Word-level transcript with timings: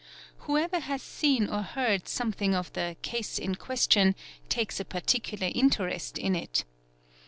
Whoever 0.47 0.79
has 0.79 1.03
seen 1.03 1.47
or 1.47 1.61
heard 1.61 2.07
something 2.07 2.55
of 2.55 2.73
the 2.73 2.97
ase 3.13 3.37
in 3.37 3.53
question" 3.53 4.15
takes 4.49 4.79
a 4.79 4.83
particular 4.85 5.51
interest 5.53 6.17
in 6.17 6.35
it. 6.35 6.65